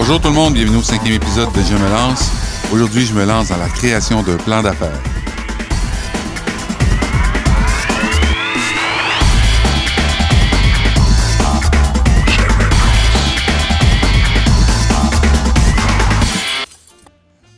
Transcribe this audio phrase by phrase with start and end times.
[0.00, 2.30] Bonjour tout le monde, bienvenue au cinquième épisode de Je me lance.
[2.72, 5.02] Aujourd'hui, je me lance dans la création d'un plan d'affaires.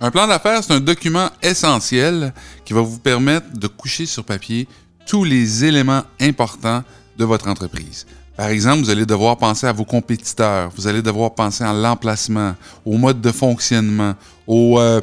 [0.01, 2.33] Un plan d'affaires, c'est un document essentiel
[2.65, 4.67] qui va vous permettre de coucher sur papier
[5.07, 6.85] tous les éléments importants
[7.19, 8.07] de votre entreprise.
[8.37, 12.55] Par exemple, vous allez devoir penser à vos compétiteurs, vous allez devoir penser à l'emplacement,
[12.87, 14.15] au mode de fonctionnement,
[14.49, 15.01] euh,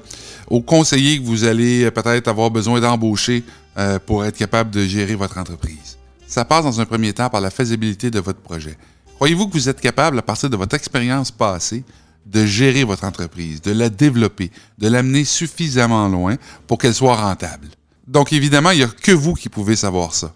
[0.49, 3.43] aux, conseillers que vous allez peut-être avoir besoin d'embaucher
[3.77, 5.97] euh, pour être capable de gérer votre entreprise.
[6.25, 8.77] Ça passe dans un premier temps par la faisabilité de votre projet.
[9.15, 11.83] Croyez-vous que vous êtes capable, à partir de votre expérience passée,
[12.25, 16.35] de gérer votre entreprise, de la développer, de l'amener suffisamment loin
[16.65, 17.67] pour qu'elle soit rentable?
[18.07, 20.33] Donc évidemment, il n'y a que vous qui pouvez savoir ça.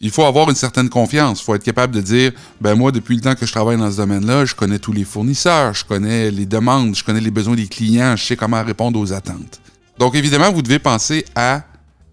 [0.00, 1.40] Il faut avoir une certaine confiance.
[1.40, 3.90] Il faut être capable de dire, ben moi, depuis le temps que je travaille dans
[3.90, 7.56] ce domaine-là, je connais tous les fournisseurs, je connais les demandes, je connais les besoins
[7.56, 9.60] des clients, je sais comment répondre aux attentes.
[9.98, 11.62] Donc évidemment, vous devez penser à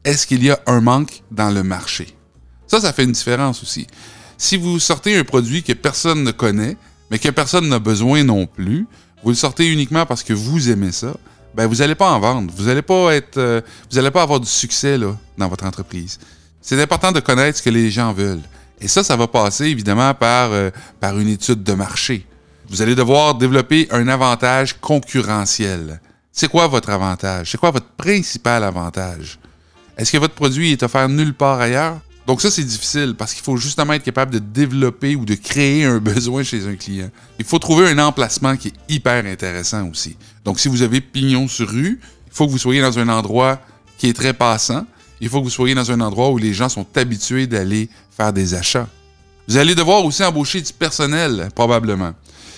[0.06, 2.16] est-ce qu'il y a un manque dans le marché?
[2.68, 3.86] Ça, ça fait une différence aussi.
[4.38, 6.78] Si vous sortez un produit que personne ne connaît,
[7.12, 8.88] mais que personne n'a besoin non plus,
[9.24, 11.16] vous le sortez uniquement parce que vous aimez ça,
[11.54, 12.52] ben vous n'allez pas en vendre.
[12.56, 14.98] Vous n'allez pas être, euh, vous n'allez pas avoir du succès
[15.38, 16.20] dans votre entreprise.
[16.64, 18.42] C'est important de connaître ce que les gens veulent.
[18.80, 22.26] Et ça, ça va passer évidemment par, euh, par une étude de marché.
[22.70, 26.00] Vous allez devoir développer un avantage concurrentiel.
[26.32, 27.52] C'est quoi votre avantage?
[27.52, 29.40] C'est quoi votre principal avantage?
[29.98, 32.00] Est-ce que votre produit est offert nulle part ailleurs?
[32.26, 35.84] Donc ça, c'est difficile parce qu'il faut justement être capable de développer ou de créer
[35.84, 37.10] un besoin chez un client.
[37.40, 40.16] Il faut trouver un emplacement qui est hyper intéressant aussi.
[40.46, 43.60] Donc si vous avez pignon sur rue, il faut que vous soyez dans un endroit
[43.98, 44.86] qui est très passant.
[45.24, 48.34] Il faut que vous soyez dans un endroit où les gens sont habitués d'aller faire
[48.34, 48.90] des achats.
[49.48, 52.12] Vous allez devoir aussi embaucher du personnel, probablement.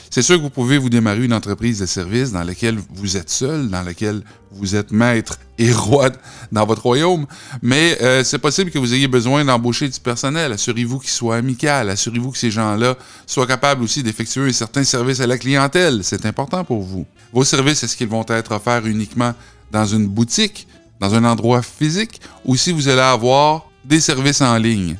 [0.10, 3.30] C'est sûr que vous pouvez vous démarrer une entreprise de service dans laquelle vous êtes
[3.30, 6.10] seul, dans laquelle vous êtes maître et roi
[6.52, 7.28] dans votre royaume,
[7.62, 10.52] mais euh, c'est possible que vous ayez besoin d'embaucher du personnel.
[10.52, 12.96] Assurez-vous qu'il soit amical, assurez-vous que ces gens-là
[13.28, 16.00] soient capables aussi d'effectuer un certain service à la clientèle.
[16.02, 17.06] C'est important pour vous.
[17.32, 19.36] Vos services, est-ce qu'ils vont être offerts uniquement
[19.72, 20.68] dans une boutique,
[21.00, 24.98] dans un endroit physique, ou si vous allez avoir des services en ligne?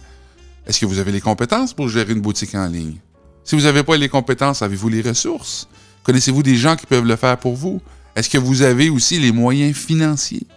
[0.66, 2.98] Est-ce que vous avez les compétences pour gérer une boutique en ligne?
[3.44, 5.68] Si vous n'avez pas les compétences, avez-vous les ressources?
[6.04, 7.82] Connaissez-vous des gens qui peuvent le faire pour vous?
[8.16, 10.48] Est-ce que vous avez aussi les moyens financiers?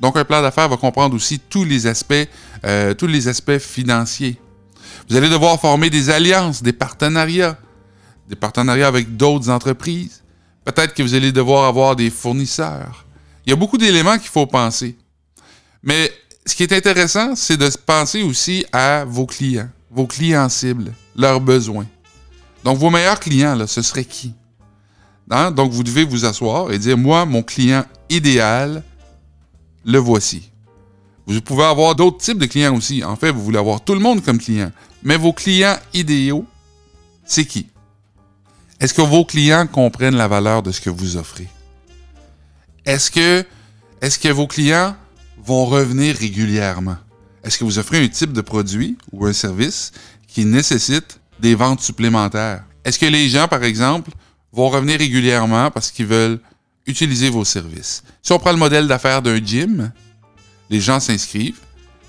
[0.00, 2.28] Donc, un plan d'affaires va comprendre aussi tous les aspects,
[2.64, 4.36] euh, tous les aspects financiers.
[5.08, 7.56] Vous allez devoir former des alliances, des partenariats,
[8.28, 10.22] des partenariats avec d'autres entreprises.
[10.64, 13.03] Peut-être que vous allez devoir avoir des fournisseurs.
[13.46, 14.96] Il y a beaucoup d'éléments qu'il faut penser.
[15.82, 16.10] Mais
[16.46, 21.40] ce qui est intéressant, c'est de penser aussi à vos clients, vos clients cibles, leurs
[21.40, 21.86] besoins.
[22.64, 24.32] Donc, vos meilleurs clients, là, ce serait qui?
[25.30, 25.50] Hein?
[25.50, 28.82] Donc, vous devez vous asseoir et dire, moi, mon client idéal,
[29.84, 30.50] le voici.
[31.26, 33.04] Vous pouvez avoir d'autres types de clients aussi.
[33.04, 34.70] En fait, vous voulez avoir tout le monde comme client.
[35.02, 36.46] Mais vos clients idéaux,
[37.24, 37.66] c'est qui?
[38.80, 41.48] Est-ce que vos clients comprennent la valeur de ce que vous offrez?
[42.84, 44.94] Est-ce que, vos clients
[45.42, 46.96] vont revenir régulièrement?
[47.42, 49.92] Est-ce que vous offrez un type de produit ou un service
[50.28, 52.64] qui nécessite des ventes supplémentaires?
[52.84, 54.10] Est-ce que les gens, par exemple,
[54.52, 56.40] vont revenir régulièrement parce qu'ils veulent
[56.86, 58.02] utiliser vos services?
[58.22, 59.90] Si on prend le modèle d'affaires d'un gym,
[60.68, 61.60] les gens s'inscrivent,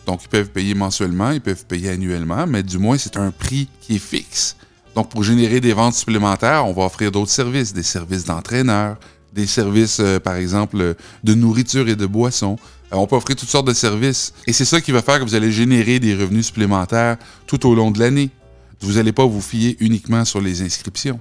[0.06, 3.70] donc ils peuvent payer mensuellement, ils peuvent payer annuellement, mais du moins c'est un prix
[3.80, 4.58] qui est fixe.
[4.94, 8.98] Donc pour générer des ventes supplémentaires, on va offrir d'autres services, des services d'entraîneur,
[9.36, 12.58] des services, euh, par exemple, de nourriture et de boissons.
[12.92, 14.34] Euh, on peut offrir toutes sortes de services.
[14.48, 17.76] Et c'est ça qui va faire que vous allez générer des revenus supplémentaires tout au
[17.76, 18.30] long de l'année.
[18.80, 21.20] Vous n'allez pas vous fier uniquement sur les inscriptions.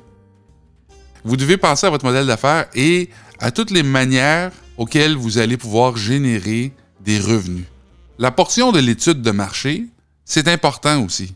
[1.25, 3.11] Vous devez penser à votre modèle d'affaires et
[3.41, 7.65] à toutes les manières auxquelles vous allez pouvoir générer des revenus.
[8.19, 9.87] La portion de l'étude de marché,
[10.25, 11.35] c'est important aussi.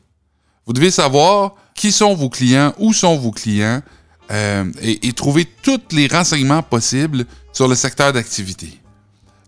[0.67, 3.83] Vous devez savoir qui sont vos clients, où sont vos clients
[4.31, 8.79] euh, et, et trouver tous les renseignements possibles sur le secteur d'activité.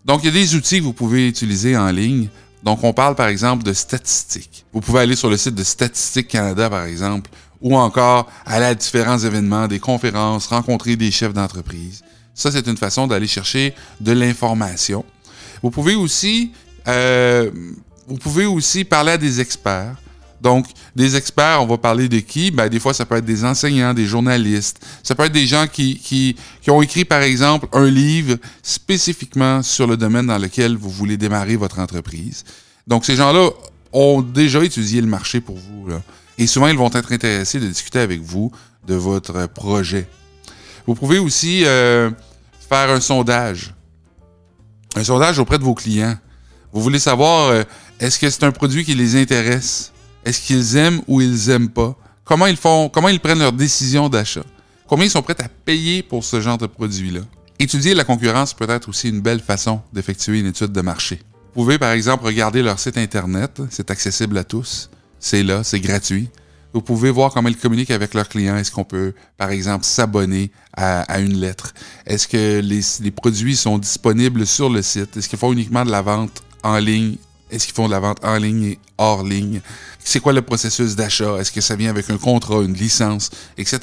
[0.05, 2.29] Donc, il y a des outils que vous pouvez utiliser en ligne
[2.63, 4.65] donc, on parle par exemple de statistiques.
[4.71, 7.29] Vous pouvez aller sur le site de Statistique Canada, par exemple,
[7.59, 12.03] ou encore aller à différents événements, des conférences, rencontrer des chefs d'entreprise.
[12.33, 15.03] Ça, c'est une façon d'aller chercher de l'information.
[15.61, 16.51] Vous pouvez aussi,
[16.87, 17.51] euh,
[18.07, 19.95] vous pouvez aussi parler à des experts.
[20.41, 20.65] Donc,
[20.95, 22.49] des experts, on va parler de qui?
[22.49, 24.83] Ben, des fois, ça peut être des enseignants, des journalistes.
[25.03, 26.35] Ça peut être des gens qui,
[26.67, 31.55] ont écrit, par exemple, un livre spécifiquement sur le domaine dans lequel vous voulez démarrer
[31.55, 32.43] votre entreprise.
[32.87, 33.49] Donc, ces gens-là
[33.93, 35.89] ont déjà étudié le marché pour vous.
[36.39, 38.51] Et souvent, ils vont être intéressés de discuter avec vous
[38.87, 40.07] de votre projet.
[40.87, 42.09] Vous pouvez aussi euh,
[42.67, 43.75] faire un sondage.
[44.95, 46.17] Un sondage auprès de vos clients.
[46.73, 47.63] Vous voulez savoir, euh,
[47.99, 49.91] est-ce que c'est un produit qui les intéresse?
[50.25, 51.95] Est-ce qu'ils aiment ou ils aiment pas?
[52.23, 54.43] Comment ils font, comment ils prennent leur décision d'achat?
[54.87, 57.21] Combien ils sont prêts à payer pour ce genre de produit-là?
[57.59, 61.19] Étudier la concurrence peut être aussi une belle façon d'effectuer une étude de marché.
[61.53, 64.89] Vous pouvez par exemple regarder leur site internet, c'est accessible à tous,
[65.19, 66.29] c'est là, c'est gratuit.
[66.73, 68.55] Vous pouvez voir comment ils communiquent avec leurs clients.
[68.55, 71.73] Est-ce qu'on peut, par exemple, s'abonner à, une lettre?
[72.05, 75.17] Est-ce que les, les, produits sont disponibles sur le site?
[75.17, 77.17] Est-ce qu'ils font uniquement de la vente en ligne
[77.51, 79.61] est-ce qu'ils font de la vente en ligne et hors ligne?
[79.99, 81.37] C'est quoi le processus d'achat?
[81.37, 83.79] Est-ce que ça vient avec un contrat, une licence, etc.?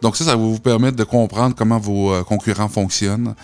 [0.00, 3.34] Donc ça, ça va vous permettre de comprendre comment vos euh, concurrents fonctionnent.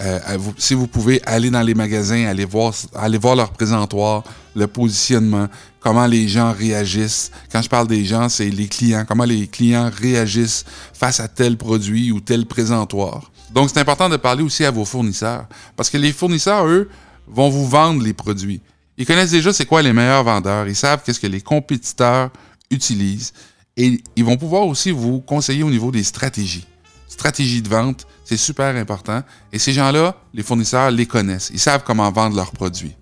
[0.00, 0.20] Euh,
[0.56, 4.22] si vous pouvez aller dans les magasins, aller voir, aller voir leur présentoir,
[4.54, 5.48] le positionnement,
[5.80, 7.32] comment les gens réagissent.
[7.50, 11.56] Quand je parle des gens, c'est les clients, comment les clients réagissent face à tel
[11.56, 13.32] produit ou tel présentoir.
[13.52, 16.88] Donc c'est important de parler aussi à vos fournisseurs, parce que les fournisseurs, eux,
[17.26, 18.60] vont vous vendre les produits.
[18.98, 20.66] Ils connaissent déjà c'est quoi les meilleurs vendeurs.
[20.66, 22.30] Ils savent qu'est-ce que les compétiteurs
[22.68, 23.32] utilisent.
[23.76, 26.66] Et ils vont pouvoir aussi vous conseiller au niveau des stratégies.
[27.06, 29.22] Stratégie de vente, c'est super important.
[29.52, 31.50] Et ces gens-là, les fournisseurs, les connaissent.
[31.54, 32.96] Ils savent comment vendre leurs produits.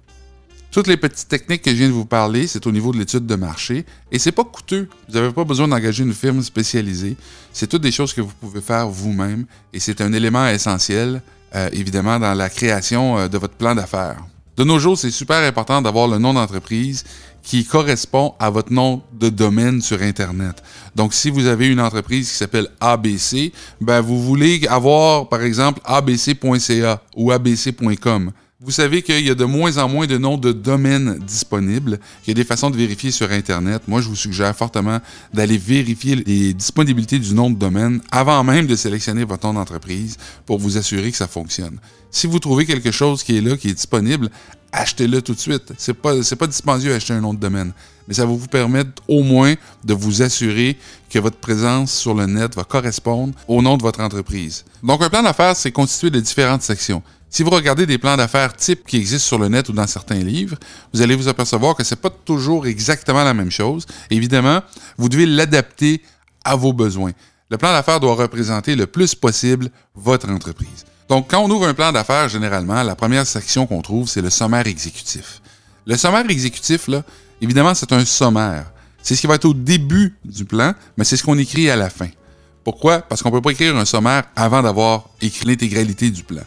[0.70, 3.24] Toutes les petites techniques que je viens de vous parler, c'est au niveau de l'étude
[3.24, 3.86] de marché.
[4.12, 4.90] Et c'est pas coûteux.
[5.08, 7.16] Vous n'avez pas besoin d'engager une firme spécialisée.
[7.54, 9.46] C'est toutes des choses que vous pouvez faire vous-même.
[9.72, 11.22] Et c'est un élément essentiel,
[11.54, 14.22] euh, évidemment, dans la création euh, de votre plan d'affaires.
[14.56, 17.04] De nos jours, c'est super important d'avoir le nom d'entreprise
[17.42, 20.62] qui correspond à votre nom de domaine sur Internet.
[20.96, 25.80] Donc, si vous avez une entreprise qui s'appelle ABC, ben, vous voulez avoir, par exemple,
[25.84, 28.32] abc.ca ou abc.com.
[28.58, 32.00] Vous savez qu'il y a de moins en moins de noms de domaines disponibles.
[32.24, 33.82] Il y a des façons de vérifier sur Internet.
[33.86, 34.98] Moi, je vous suggère fortement
[35.34, 40.16] d'aller vérifier les disponibilités du nom de domaine avant même de sélectionner votre nom d'entreprise
[40.46, 41.78] pour vous assurer que ça fonctionne.
[42.10, 44.30] Si vous trouvez quelque chose qui est là, qui est disponible,
[44.76, 45.72] achetez-le tout de suite.
[45.78, 47.72] C'est pas, pas dispendieux d'acheter un de domaine,
[48.06, 50.76] mais ça va vous permettre au moins de vous assurer
[51.10, 54.64] que votre présence sur le net va correspondre au nom de votre entreprise.
[54.82, 57.02] Donc, un plan d'affaires, c'est constitué de différentes sections.
[57.28, 60.22] Si vous regardez des plans d'affaires types qui existent sur le net ou dans certains
[60.22, 60.56] livres,
[60.92, 63.86] vous allez vous apercevoir que ce n'est pas toujours exactement la même chose.
[64.10, 64.60] Évidemment,
[64.96, 66.02] vous devez l'adapter
[66.44, 67.12] à vos besoins.
[67.50, 70.84] Le plan d'affaires doit représenter le plus possible votre entreprise.
[71.08, 74.30] Donc, quand on ouvre un plan d'affaires, généralement, la première section qu'on trouve, c'est le
[74.30, 75.40] sommaire exécutif.
[75.86, 77.04] Le sommaire exécutif, là,
[77.40, 78.72] évidemment, c'est un sommaire.
[79.02, 81.76] C'est ce qui va être au début du plan, mais c'est ce qu'on écrit à
[81.76, 82.08] la fin.
[82.64, 82.98] Pourquoi?
[83.02, 86.42] Parce qu'on ne peut pas écrire un sommaire avant d'avoir écrit l'intégralité du plan.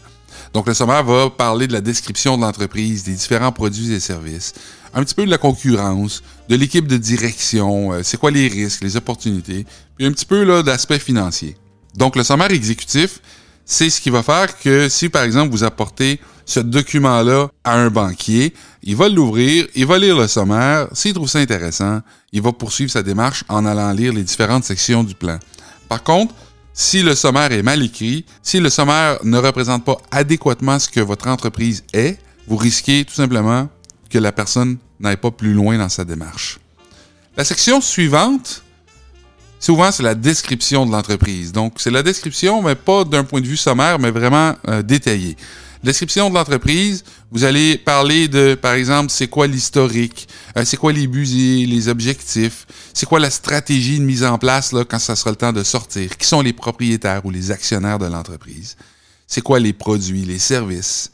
[0.53, 4.53] Donc, le sommaire va parler de la description de l'entreprise, des différents produits et services,
[4.93, 8.81] un petit peu de la concurrence, de l'équipe de direction, euh, c'est quoi les risques,
[8.81, 9.65] les opportunités,
[9.95, 11.55] puis un petit peu d'aspect financier.
[11.95, 13.21] Donc, le sommaire exécutif,
[13.71, 17.91] c'est ce qui va faire que si, par exemple, vous apportez ce document-là à un
[17.91, 18.51] banquier,
[18.81, 22.01] il va l'ouvrir, il va lire le sommaire, s'il trouve ça intéressant,
[22.33, 25.37] il va poursuivre sa démarche en allant lire les différentes sections du plan.
[25.87, 26.33] Par contre,
[26.73, 30.99] si le sommaire est mal écrit, si le sommaire ne représente pas adéquatement ce que
[31.01, 32.17] votre entreprise est,
[32.47, 33.69] vous risquez tout simplement
[34.09, 36.59] que la personne n'aille pas plus loin dans sa démarche.
[37.37, 38.63] La section suivante,
[39.59, 41.51] Souvent, c'est la description de l'entreprise.
[41.51, 45.35] Donc, c'est la description, mais pas d'un point de vue sommaire, mais vraiment euh, détaillé.
[45.83, 50.91] Description de l'entreprise, vous allez parler de, par exemple, c'est quoi l'historique, euh, c'est quoi
[50.91, 55.15] les buts les objectifs, c'est quoi la stratégie de mise en place là, quand ça
[55.15, 58.75] sera le temps de sortir, qui sont les propriétaires ou les actionnaires de l'entreprise,
[59.25, 61.11] c'est quoi les produits, les services,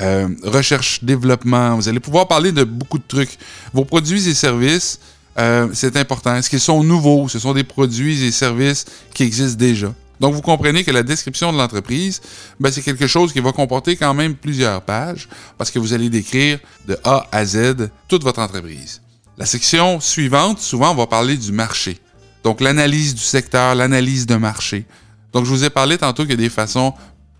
[0.00, 3.36] euh, recherche, développement, vous allez pouvoir parler de beaucoup de trucs.
[3.72, 5.00] Vos produits et services,
[5.38, 6.34] euh, c'est important.
[6.34, 7.28] Est-ce qu'ils sont nouveaux?
[7.28, 9.94] Ce sont des produits et services qui existent déjà.
[10.20, 12.20] Donc, vous comprenez que la description de l'entreprise,
[12.58, 16.10] ben, c'est quelque chose qui va comporter quand même plusieurs pages parce que vous allez
[16.10, 19.00] décrire de A à Z toute votre entreprise.
[19.36, 21.98] La section suivante, souvent, on va parler du marché.
[22.42, 24.86] Donc, l'analyse du secteur, l'analyse de marché.
[25.32, 26.94] Donc, je vous ai parlé tantôt qu'il y a des façons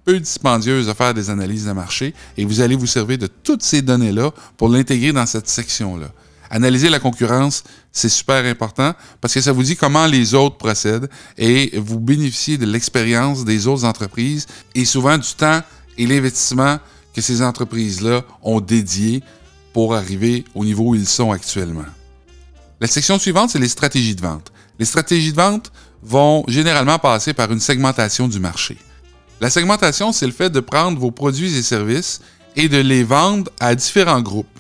[0.05, 3.63] peu dispendieuses de faire des analyses de marché et vous allez vous servir de toutes
[3.63, 6.09] ces données-là pour l'intégrer dans cette section-là.
[6.51, 7.63] Analyser la concurrence,
[7.93, 12.57] c'est super important parce que ça vous dit comment les autres procèdent et vous bénéficiez
[12.57, 15.61] de l'expérience des autres entreprises et souvent du temps
[15.99, 16.79] et l'investissement
[17.15, 19.23] que ces entreprises-là ont dédié
[19.73, 21.85] pour arriver au niveau où ils sont actuellement.
[22.81, 24.53] La section suivante, c'est les stratégies de vente.
[24.79, 28.79] Les stratégies de vente vont généralement passer par une segmentation du marché.
[29.41, 32.21] La segmentation, c'est le fait de prendre vos produits et services
[32.57, 34.58] et de les vendre à différents groupes.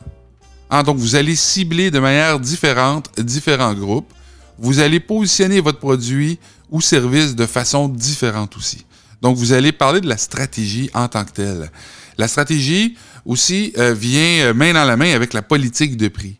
[0.70, 4.12] Hein, donc, vous allez cibler de manière différente différents groupes.
[4.58, 6.38] Vous allez positionner votre produit
[6.70, 8.84] ou service de façon différente aussi.
[9.22, 11.70] Donc, vous allez parler de la stratégie en tant que telle.
[12.18, 16.38] La stratégie aussi euh, vient euh, main dans la main avec la politique de prix.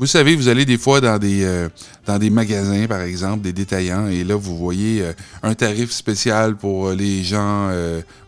[0.00, 1.68] Vous savez, vous allez des fois dans des, euh,
[2.06, 5.04] dans des magasins, par exemple, des détaillants, et là, vous voyez
[5.42, 7.70] un tarif spécial pour les gens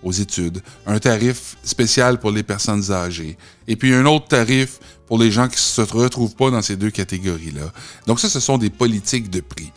[0.02, 5.19] aux études, un tarif spécial pour les personnes âgées, et puis un autre tarif pour
[5.19, 7.73] les gens qui ne se retrouvent pas dans ces deux catégories-là.
[8.07, 9.73] Donc ça, ce sont des politiques de prix.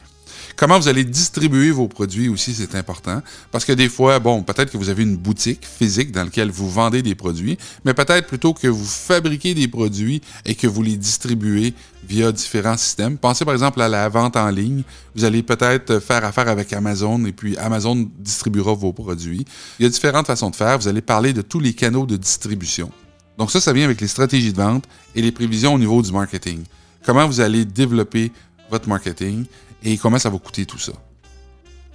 [0.58, 3.22] Comment vous allez distribuer vos produits aussi, c'est important.
[3.52, 6.70] Parce que des fois, bon, peut-être que vous avez une boutique physique dans laquelle vous
[6.70, 10.96] vendez des produits, mais peut-être plutôt que vous fabriquez des produits et que vous les
[10.96, 11.74] distribuez
[12.08, 13.18] via différents systèmes.
[13.18, 14.84] Pensez par exemple à la vente en ligne.
[15.14, 19.46] Vous allez peut-être faire affaire avec Amazon et puis Amazon distribuera vos produits.
[19.80, 20.78] Il y a différentes façons de faire.
[20.80, 22.92] Vous allez parler de tous les canaux de distribution.
[23.38, 24.86] Donc ça, ça vient avec les stratégies de vente
[25.16, 26.64] et les prévisions au niveau du marketing.
[27.06, 28.32] Comment vous allez développer
[28.70, 29.46] votre marketing
[29.86, 30.92] et comment ça va coûter tout ça.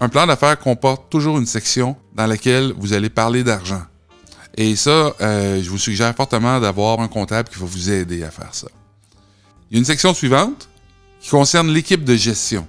[0.01, 3.83] Un plan d'affaires comporte toujours une section dans laquelle vous allez parler d'argent.
[4.57, 8.31] Et ça, euh, je vous suggère fortement d'avoir un comptable qui va vous aider à
[8.31, 8.69] faire ça.
[9.71, 10.69] Il y a une section suivante
[11.21, 12.67] qui concerne l'équipe de gestion.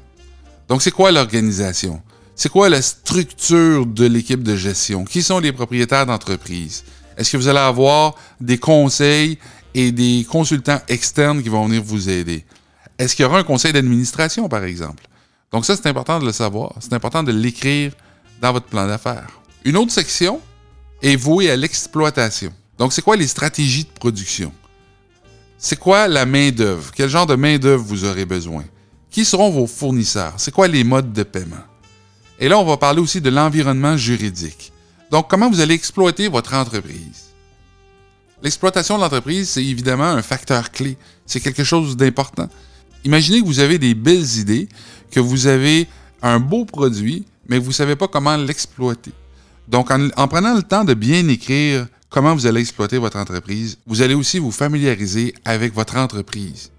[0.67, 2.01] Donc, c'est quoi l'organisation?
[2.35, 5.05] C'est quoi la structure de l'équipe de gestion?
[5.05, 6.83] Qui sont les propriétaires d'entreprise?
[7.17, 9.37] Est-ce que vous allez avoir des conseils
[9.73, 12.45] et des consultants externes qui vont venir vous aider?
[12.97, 15.03] Est-ce qu'il y aura un conseil d'administration, par exemple?
[15.51, 16.73] Donc ça, c'est important de le savoir.
[16.79, 17.91] C'est important de l'écrire
[18.41, 19.41] dans votre plan d'affaires.
[19.65, 20.39] Une autre section
[21.01, 22.53] est vouée à l'exploitation.
[22.77, 24.53] Donc, c'est quoi les stratégies de production?
[25.57, 26.91] C'est quoi la main-d'œuvre?
[26.95, 28.63] Quel genre de main-d'œuvre vous aurez besoin?
[29.11, 30.33] Qui seront vos fournisseurs?
[30.37, 31.63] C'est quoi les modes de paiement?
[32.39, 34.71] Et là, on va parler aussi de l'environnement juridique.
[35.11, 37.25] Donc, comment vous allez exploiter votre entreprise?
[38.41, 40.97] L'exploitation de l'entreprise, c'est évidemment un facteur clé.
[41.27, 42.47] C'est quelque chose d'important.
[43.03, 44.69] Imaginez que vous avez des belles idées,
[45.09, 45.87] que vous avez
[46.21, 49.11] un beau produit, mais vous ne savez pas comment l'exploiter.
[49.67, 54.01] Donc, en, prenant le temps de bien écrire comment vous allez exploiter votre entreprise, vous
[54.01, 56.71] allez aussi vous familiariser avec votre entreprise.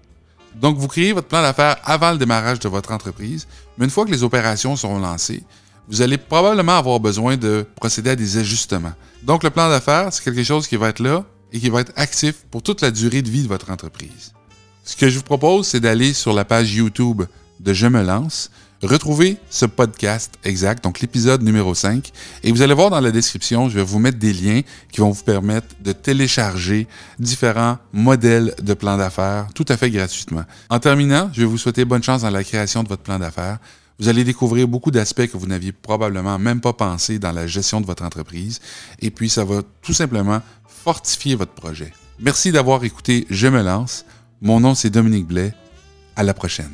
[0.55, 4.05] Donc, vous créez votre plan d'affaires avant le démarrage de votre entreprise, mais une fois
[4.05, 5.43] que les opérations seront lancées,
[5.89, 8.93] vous allez probablement avoir besoin de procéder à des ajustements.
[9.23, 11.93] Donc, le plan d'affaires, c'est quelque chose qui va être là et qui va être
[11.95, 14.33] actif pour toute la durée de vie de votre entreprise.
[14.85, 17.23] Ce que je vous propose, c'est d'aller sur la page YouTube
[17.61, 22.11] de Je me lance, retrouver ce podcast exact, donc l'épisode numéro 5,
[22.43, 24.59] et vous allez voir dans la description, je vais vous mettre des liens
[24.91, 26.85] qui vont vous permettre de télécharger
[27.17, 30.43] différents modèles de plan d'affaires tout à fait gratuitement.
[30.69, 33.59] En terminant, je vais vous souhaiter bonne chance dans la création de votre plan d'affaires.
[33.99, 37.79] Vous allez découvrir beaucoup d'aspects que vous n'aviez probablement même pas pensé dans la gestion
[37.79, 38.59] de votre entreprise,
[38.99, 41.93] et puis ça va tout simplement fortifier votre projet.
[42.19, 44.03] Merci d'avoir écouté Je me lance.
[44.45, 45.53] Mon nom, c'est Dominique Blais.
[46.17, 46.73] À la prochaine.